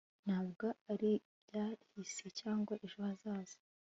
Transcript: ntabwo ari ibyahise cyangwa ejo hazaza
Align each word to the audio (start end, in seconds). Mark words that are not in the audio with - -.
ntabwo 0.25 0.65
ari 0.91 1.11
ibyahise 1.37 2.25
cyangwa 2.39 2.73
ejo 2.85 2.97
hazaza 3.07 3.57